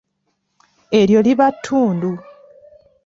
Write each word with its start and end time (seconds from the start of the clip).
Eryo 0.99 1.19
liba 1.25 1.47
ttundu. 1.55 2.11